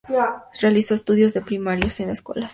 Realizó 0.59 0.95
sus 0.95 1.01
estudios 1.01 1.33
primarios 1.45 1.99
en 1.99 2.07
la 2.07 2.13
escuela 2.13 2.47
St. 2.47 2.49